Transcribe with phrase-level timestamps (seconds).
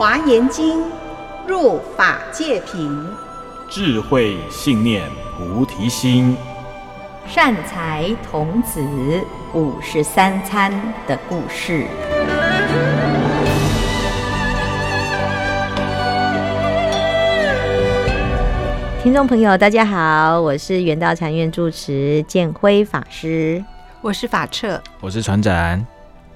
[0.00, 0.82] 华严经
[1.46, 3.06] 入法界品，
[3.68, 6.34] 智慧信念菩提心，
[7.26, 8.80] 善财童子
[9.52, 10.72] 五十三参
[11.06, 11.84] 的故事。
[19.02, 23.62] 听众朋友，大家好，我是圆道禅院住持建辉法师，
[24.00, 25.86] 我是法彻，我是船长。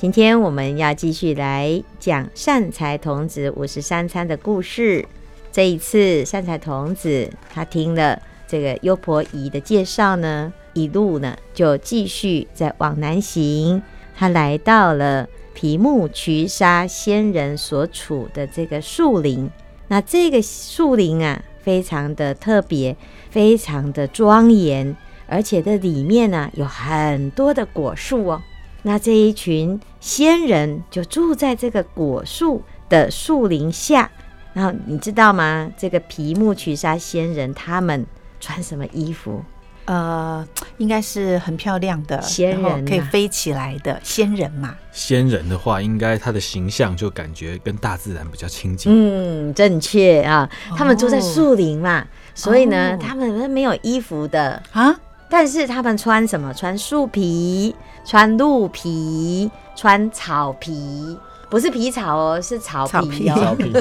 [0.04, 5.02] 今天我们要继续来讲善财童子五十三参的故事。
[5.50, 13.82] 这一次，善财童子他听了这个优婆夷的介绍呢，一路呢就继续在往南行。
[14.14, 19.50] 他来到了皮目瞿沙仙人所处的这个树林。
[19.88, 21.42] 那这个树林啊。
[21.62, 22.94] 非常的特别，
[23.30, 24.94] 非常的庄严，
[25.26, 28.42] 而且这里面呢有很多的果树哦。
[28.82, 34.10] 那这一群仙人就住在这个果树的树林下。
[34.52, 35.70] 然后你知道吗？
[35.78, 38.04] 这个皮木曲沙仙人他们
[38.38, 39.42] 穿什么衣服？
[39.86, 44.76] 呃，应该是很漂亮的仙人，啊，可以飞起来的仙人嘛。
[44.92, 48.92] 仙人的话，应该他的形象就感觉跟大自然比较亲近。
[48.94, 50.48] 嗯，正确啊。
[50.76, 54.94] 他们住在树林嘛，哦，所以呢，他们没有衣服的啊。
[55.36, 56.54] 但是他们穿什么？
[56.54, 61.18] 穿树皮，穿鹿皮，穿草皮，
[61.50, 63.34] 不是皮草哦，是草皮哦。
[63.34, 63.72] 草皮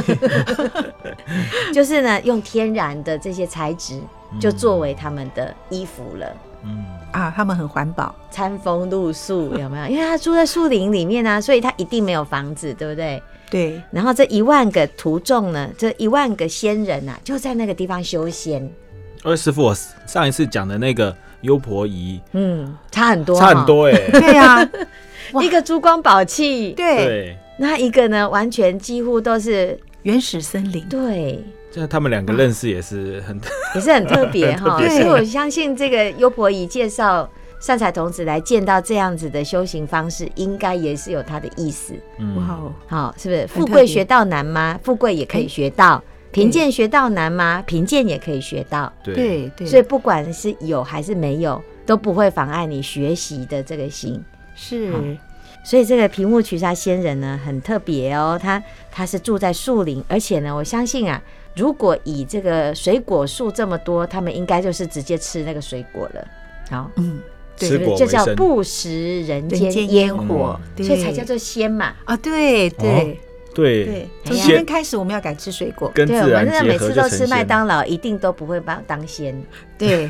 [1.72, 4.02] 就是呢，用天然的这些材质。
[4.42, 6.26] 就作为他们的衣服了。
[6.64, 9.86] 嗯啊，他们很环保，餐风露宿，有没有？
[9.86, 13.22] 因为他住在树林里面啊，所以他一定没有房子，对不对？
[13.52, 13.80] 对。
[13.92, 18.68] 然后这一万个徒众呢，这一万个仙人啊，就在那个地方修仙。
[19.22, 19.72] 哎，师父，
[20.08, 24.20] 上一次讲的那个优婆夷，嗯，差很多，差很多哎、 欸。
[24.20, 24.70] 对呀、啊，
[25.42, 31.44] 一个珠光宝气，对，那一个呢，完全几乎都是原始森林，对。
[31.72, 33.40] 这他们两个认识也是很，
[33.74, 34.78] 也是很特别哈。
[34.86, 37.28] 所以我相信这个优婆夷介绍
[37.60, 41.96] 善财童子来见到这样子的修行方式，应该也是有他的意思。
[42.38, 43.48] 哇哦，好，是不是？
[43.48, 44.80] 富贵学道难吗？
[44.84, 46.02] 富贵也可以学到。
[46.34, 47.64] 贫贱学到难吗？
[47.66, 48.92] 贫贱也可以学到。
[49.04, 49.66] 对对。
[49.66, 54.22] 所以不管是有还是没有，都不会妨碍你学习的这个心。
[54.56, 54.92] 是。
[55.64, 58.38] 所以这个毗目瞿沙仙人呢，很特别哦。
[58.42, 58.62] 他
[58.92, 61.22] 他是住在树林，而且呢，我相信啊。
[61.56, 66.28] 如果以这个水果树这么多，他们应该就是直接吃那个水果了。
[66.70, 67.22] 好，嗯，
[67.58, 71.94] 对，这叫不食人间烟火，嗯，所以才叫做仙嘛。
[72.06, 73.14] 啊，对对。
[73.14, 75.92] 哦对对，从今天开始我们要改吃水果。
[75.94, 79.40] 对，我们每次都吃麦当劳，一定都不会把当仙。
[79.78, 80.10] 对，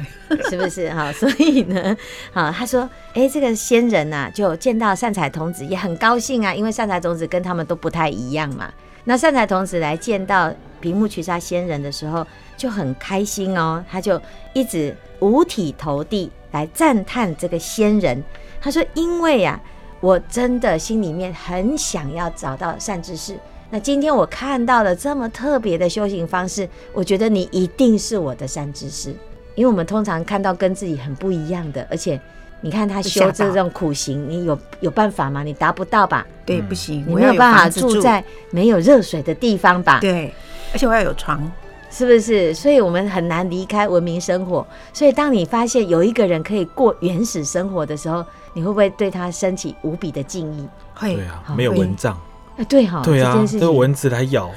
[0.50, 1.12] 是不是哈？
[1.12, 1.96] 所以呢，
[2.32, 8.72] 好，他说，哎，这个仙人呐、啊，就见到善财童子也很高兴啊，因为善财童子跟他们都不太一样嘛。
[9.04, 12.26] 那善财童子来见到屏幕取沙仙人的时候，
[12.56, 14.22] 就很开心哦，他就
[14.54, 18.24] 一直五体投地来赞叹这个仙人。
[18.62, 19.72] 他说，因为呀、啊。
[20.04, 23.40] 我真的心里面很想要找到善知识。
[23.70, 29.16] 那今天我看到了这么特别的修行方式，我觉得你一定是我的善知识。
[29.56, 32.20] 因为我们通常看到跟自己很不一样的，而且
[32.60, 35.42] 你看他修这种苦行，你有有办法吗？
[35.42, 36.28] 你达不到吧？
[36.46, 40.00] 对，不行，你没有办法住在没有热水的地方吧？
[40.02, 40.34] 对，
[40.74, 41.50] 而且我要有床。
[41.94, 42.52] 是不是？
[42.56, 44.66] 所以我们很难离开文明生活。
[44.92, 50.68] 所以当你发现有一个人可以过原始生活的时候，你会不会对他升起无比的敬意？
[50.96, 52.20] 会对啊，没有蚊帐。
[52.58, 54.50] 啊，对哈，对啊，这个蚊子来咬，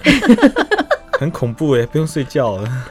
[1.19, 2.87] 很恐怖哎，不用睡觉了。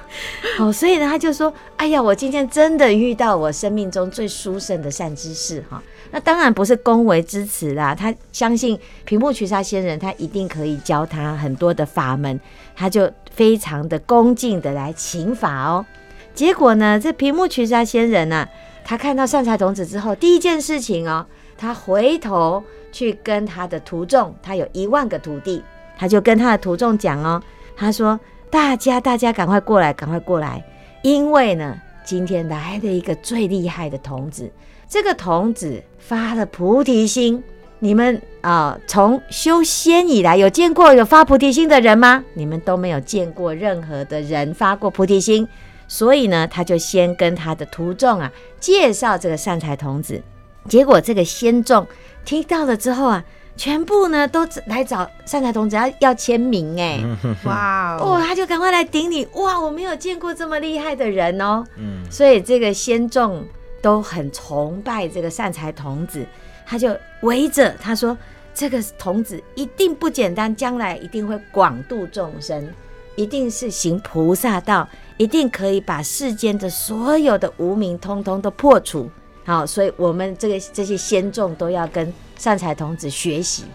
[0.57, 5.81] 好，所以呢，他就说：“哎呀，我今天真的遇到我生命中最殊胜的善知识哈。”
[6.15, 12.39] 那当然不是恭维之词啦，他相信毗目瞿沙仙人，他一定可以教他很多的法门，
[12.73, 15.85] 他就非常的恭敬的来请法哦。
[16.33, 18.47] 结果呢，这毗目瞿沙仙人呢、
[18.85, 21.25] 他看到善财童子之后，第一件事情哦，
[21.57, 25.61] 他回头去跟他的徒众，他有一万个徒弟，
[25.97, 27.43] 他就跟他的徒众讲哦，
[27.75, 28.17] 他说
[28.49, 30.63] ：“大家大家赶快过来，赶快过来，
[31.01, 31.75] 因为呢，
[32.05, 34.49] 今天来了一个最厉害的童子。”
[34.95, 37.43] 这个童子发了菩提心，
[37.79, 42.23] 你们啊，从修仙以来有见过有发菩提心的人吗？
[42.33, 45.45] 你们都没有见过任何的人发过菩提心，
[45.85, 50.23] 所以呢，他就先跟他的徒众啊介绍这个善财童子。
[50.69, 51.85] 结果这个仙众
[52.23, 53.21] 听到了之后啊，
[53.57, 57.03] 全部呢都来找善财童子要要签名哎，
[57.43, 63.45] 哇哦，他就赶快来顶礼哇，我没有见过这么厉害的人哦，嗯，所以这个仙众。
[63.85, 66.25] 都很崇拜这个善财童子，
[66.65, 68.17] 他就围着他说
[68.51, 72.67] ：“这个童子一定不简单，将来一定会广度众生，
[73.15, 79.07] 一定是行菩萨道，一定可以把世间的所有的无名通通都破除。
[79.43, 83.65] 好，所以我们这个这些仙众都要跟善财童子学习。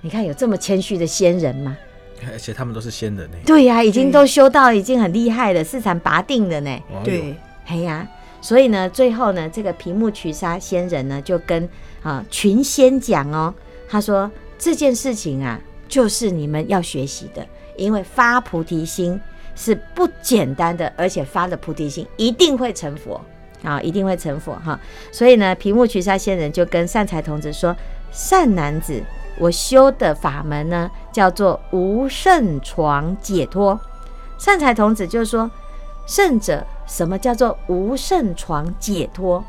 [0.00, 1.76] 你看有这么谦虚的仙人吗？
[2.32, 3.36] 而且他们都是仙人呢。
[3.44, 6.74] 对呀、啊，已经都修到已经很厉害了，四禅拔定的呢。
[7.04, 7.36] 对，
[7.66, 8.08] 哎呀，
[8.40, 11.68] 所以呢，最后呢，这个毗目瞿沙仙人呢，就跟
[12.02, 13.52] 啊群仙讲哦，
[13.88, 17.46] 他说这件事情啊，就是你们要学习的，
[17.76, 19.20] 因为发菩提心
[19.54, 23.20] 是不简单的，而且发了菩提心一定会成佛。
[23.64, 24.78] 啊，一定会成佛哈！
[25.10, 27.76] 所以呢，毗目瞿沙仙人就跟善财童子说
[28.12, 29.02] ：“善男子，
[29.36, 33.76] 我修的法门呢，叫做无胜床解脱。”
[34.38, 35.50] 善财童子就说
[36.06, 39.44] ：“胜者，什么叫做无胜床解脱？”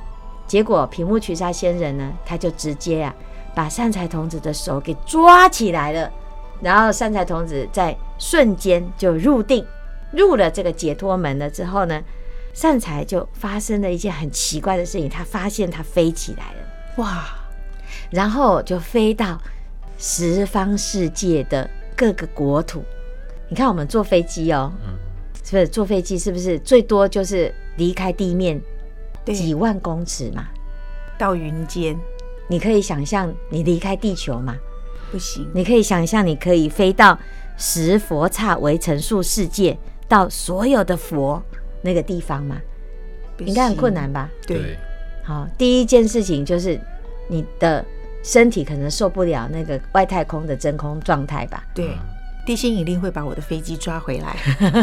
[0.45, 3.15] 结果屏幕取沙仙人呢，他就直接啊，
[3.55, 6.11] 把善财童子的手给抓起来了，
[6.59, 9.65] 然后善财童子在瞬间就入定，
[10.11, 12.01] 入了这个解脱门了之后呢，
[12.51, 17.25] 善财就发生了一件很奇怪的事情，他发现他飞起来了，哇！
[18.09, 19.39] 然后就飞到
[19.99, 22.83] 十方世界的各个国土。
[23.49, 24.95] 你看我们坐飞机哦，嗯，
[25.49, 26.19] 是不是坐飞机？
[26.19, 28.61] 是不是最多就是离开地面
[29.25, 30.47] 几万公尺嘛？
[31.17, 31.97] 到云间，
[32.47, 34.55] 你可以想象你离开地球吗？
[35.11, 35.49] 不行。
[35.55, 37.17] 你可以想象你可以飞到
[37.57, 39.75] 十佛刹围城数世界，
[40.07, 41.41] 到所有的佛。
[41.81, 42.57] 那个地方吗，
[43.37, 44.29] 应该很困难吧？
[44.45, 44.77] 对，
[45.23, 46.77] 好，第一件事情就是
[47.29, 47.85] 你的
[48.21, 51.63] 身体可能受不了那个外太空的真空状态吧？
[51.73, 51.97] 对，
[52.49, 54.35] 地心引力会把我的飞机抓回来。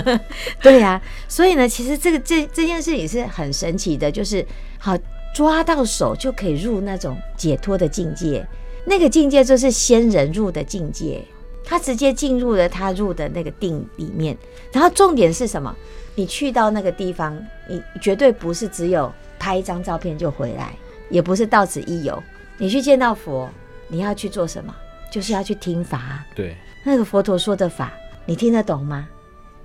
[0.62, 4.46] 对呀、啊，所以呢，其实这个这这件事也是很神奇的，就是
[4.78, 4.96] 好
[5.34, 8.46] 抓到手就可以入那种解脱的境界，
[8.84, 11.20] 那个境界就是仙人入的境界，
[11.64, 14.38] 他直接进入了他入的那个定里面，
[14.70, 15.74] 然后重点是什么？
[16.14, 17.36] 你去到那个地方，
[17.68, 20.72] 你绝对不是只有拍一张照片就回来，
[21.10, 22.22] 也不是到此一游。
[22.58, 23.50] 你去见到佛，
[23.88, 24.72] 你要去做什么？
[25.10, 26.24] 就是要去听法。
[26.34, 27.92] 对，那个佛陀说的法，
[28.26, 29.08] 你听得懂吗？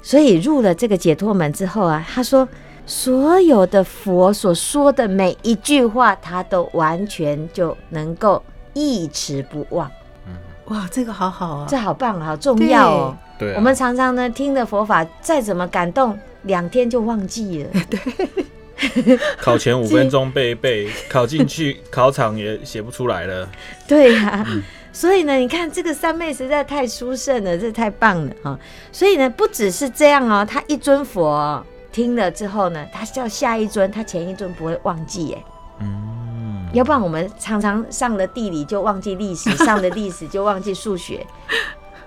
[0.02, 2.50] 所以入了这个解脱门之后啊，他说
[2.88, 9.90] 所有的佛所说的每一句话，他都完全就能够一直不忘。
[10.26, 10.34] 嗯，
[10.76, 13.18] 哇，这个好好啊，这好棒，好重要哦。
[13.38, 16.18] 对，我们常常呢听的佛法，再怎么感动。
[16.46, 19.20] 两天就忘记了， 对。
[19.38, 23.48] 考前五分钟背一背， 考进去考场也写不出来了。
[23.88, 28.60] 对呀、啊嗯，所以呢，你看这个三妹实在太殊胜了，这太棒了哈。
[28.92, 35.44] 所以呢，不只是这样哦，他一尊佛、哦、听了之后呢，他叫下一尊，他前一尊不会忘记耶。
[35.80, 36.68] 嗯。
[36.74, 41.26] 要不然我们常常上了地理就忘记历史，上了历史就忘记数学。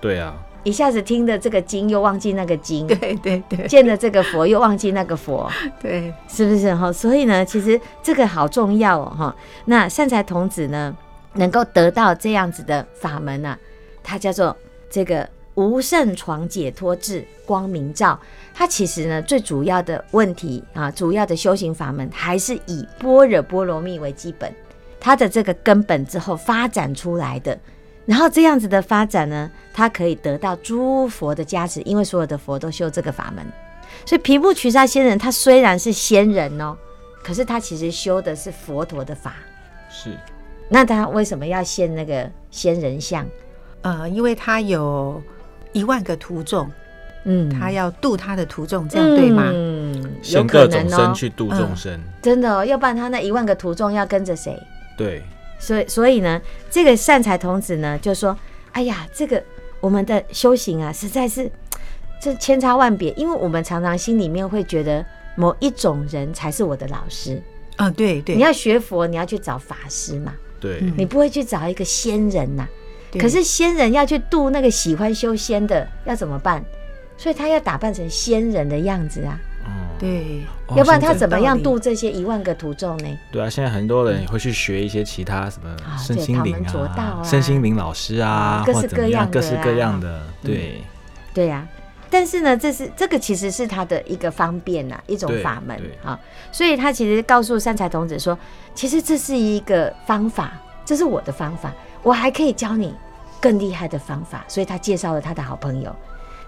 [0.01, 0.35] 对啊。
[0.63, 5.47] 一下子听的这个经又忘记那个经， 对对对，见了这个佛又忘记那个佛，
[5.79, 6.91] 对，是不是哈？
[6.91, 9.37] 所以呢，其实这个好重要哦哈。
[9.67, 10.97] 那善财童子呢，
[11.35, 13.59] 能够得到这样子的法门呢、
[14.03, 14.57] 它叫做
[14.89, 18.19] 这个无胜床解脱智光明照。
[18.55, 24.53] 它其实呢，最主要的问题啊，主要的修行法门还是以般若波罗蜜为基本，
[25.01, 27.59] 它的这个根本之后发展出来的。
[28.07, 33.45] 然后这样子的发展呢，它可以得到诸佛的加持，因为所有的佛都修这个法门。
[34.05, 36.77] 所以皮目瞿沙仙人他虽然是仙人哦，
[37.23, 39.35] 可是他其实修的是佛陀的法。
[39.89, 40.11] 是。
[40.75, 43.25] 那他为什么要献那个仙人像？
[43.83, 45.23] 呃，因为他有
[45.73, 46.69] 一万个徒众，
[47.25, 49.45] 嗯，他要度他的徒众，这样对吗？
[49.53, 51.13] 嗯，有可能哦。
[51.15, 54.61] 去度众生，嗯，真的哦，要不然他那一万个徒众要跟着谁？
[54.99, 55.23] 对。
[55.61, 58.37] 所以，所以呢，这个善财童子呢，就说
[58.73, 59.41] ：“哎呀，这个
[59.81, 61.49] 我们的修行啊，实在是
[62.21, 63.13] 这千差万别。
[63.13, 67.41] 因为我们常常心里面会觉得某一种人才是我的老师
[67.77, 68.35] 啊，对对。
[68.35, 70.35] 你要学佛，你要去找法师嘛，
[70.65, 73.21] 对，你不会去找一个仙人呐、啊。
[73.21, 76.65] 可是仙人要去度那个喜欢修仙的，要怎么办？
[77.19, 79.39] 所以他要打扮成仙人的样子啊。”
[79.97, 80.43] 对，
[80.75, 83.19] 要不然他怎么样度这些一万个徒众呢？
[83.31, 90.23] 对啊，现在很多人也会去学一些其他什么身心灵啊、啊身心灵老师啊，各式各样各式各样的。
[90.43, 90.85] 对，嗯、
[91.33, 91.84] 对呀、啊。
[92.15, 96.17] 但是呢，这是这个其实是他的一个方便呐、啊，一种法门啊。
[96.53, 98.39] 所以他其实告诉善财童子说，
[98.73, 100.53] 其实这是一个方法，
[100.85, 101.73] 这是我的方法，
[102.05, 102.95] 我还可以教你
[103.41, 104.45] 更厉害的方法。
[104.47, 105.93] 所以他介绍了他的好朋友，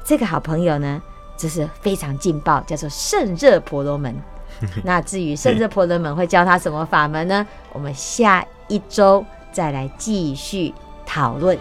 [0.05, 1.03] 这个好朋友呢。
[1.37, 4.15] 这是非常劲爆，叫做圣热婆罗门。
[4.85, 7.45] 那至于圣热婆罗门会教他什么法门呢？
[7.73, 10.73] 我们下一周再来继续
[11.05, 11.59] 讨论。